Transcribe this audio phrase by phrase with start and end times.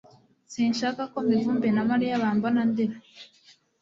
[0.53, 2.95] Sinshaka ko Mivumbi na Mariya bambona ndira